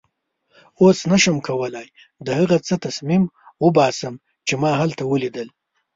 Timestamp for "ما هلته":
4.61-5.03